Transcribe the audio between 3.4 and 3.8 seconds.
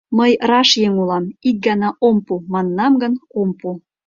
пу!